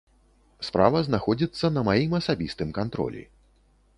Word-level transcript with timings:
Справа 0.67 1.01
знаходзіцца 1.07 1.65
на 1.75 1.81
маім 1.89 2.11
асабістым 2.21 2.69
кантролі. 2.81 3.23